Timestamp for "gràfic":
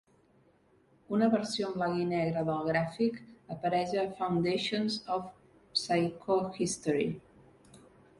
2.69-3.19